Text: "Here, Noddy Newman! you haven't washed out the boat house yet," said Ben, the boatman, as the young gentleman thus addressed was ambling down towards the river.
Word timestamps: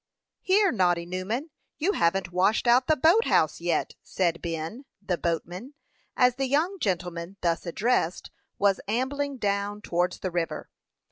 "Here, 0.41 0.71
Noddy 0.71 1.05
Newman! 1.05 1.51
you 1.77 1.91
haven't 1.91 2.31
washed 2.31 2.65
out 2.65 2.87
the 2.87 2.95
boat 2.95 3.25
house 3.25 3.61
yet," 3.61 3.93
said 4.01 4.41
Ben, 4.41 4.83
the 4.99 5.15
boatman, 5.15 5.75
as 6.17 6.37
the 6.37 6.47
young 6.47 6.79
gentleman 6.79 7.37
thus 7.41 7.67
addressed 7.67 8.31
was 8.57 8.81
ambling 8.87 9.37
down 9.37 9.79
towards 9.79 10.17
the 10.21 10.31
river. 10.31 10.71